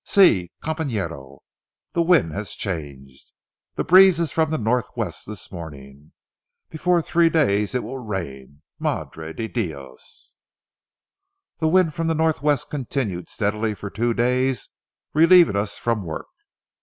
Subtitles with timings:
[0.03, 1.41] See, companero,
[1.93, 3.31] the wind has changed.
[3.75, 6.13] The breeze is from the northwest this morning.
[6.71, 8.63] Before three days it will rain!
[8.79, 10.31] Madre de Dios!"
[11.59, 14.69] The wind from the northwest continued steadily for two days,
[15.13, 16.29] relieving us from work.